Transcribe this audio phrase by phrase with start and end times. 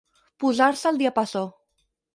[0.43, 1.47] Posar-se al diapasó.